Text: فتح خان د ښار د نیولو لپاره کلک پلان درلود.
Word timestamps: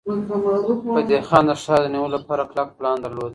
فتح 0.95 1.21
خان 1.29 1.43
د 1.49 1.51
ښار 1.63 1.79
د 1.83 1.87
نیولو 1.93 2.13
لپاره 2.17 2.41
کلک 2.51 2.67
پلان 2.77 2.97
درلود. 3.01 3.29